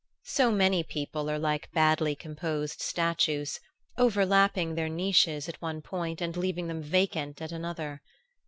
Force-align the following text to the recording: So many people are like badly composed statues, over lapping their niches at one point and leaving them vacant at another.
So 0.25 0.49
many 0.51 0.81
people 0.83 1.29
are 1.29 1.37
like 1.37 1.71
badly 1.73 2.15
composed 2.15 2.81
statues, 2.81 3.59
over 3.99 4.25
lapping 4.25 4.73
their 4.73 4.89
niches 4.89 5.47
at 5.47 5.61
one 5.61 5.83
point 5.83 6.21
and 6.21 6.35
leaving 6.35 6.65
them 6.65 6.81
vacant 6.81 7.39
at 7.39 7.51
another. 7.51 8.01